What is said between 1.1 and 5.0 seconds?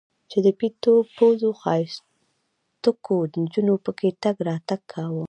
پوزو ښايستوکو نجونو پکښې تګ راتګ